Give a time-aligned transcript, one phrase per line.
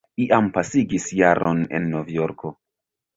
[0.23, 2.53] Iam pasigis jaron en Novjorko.